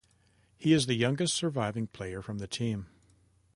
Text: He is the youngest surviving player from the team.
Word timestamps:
He 0.57 0.73
is 0.73 0.87
the 0.87 0.95
youngest 0.95 1.35
surviving 1.35 1.85
player 1.85 2.23
from 2.23 2.39
the 2.39 2.47
team. 2.47 2.87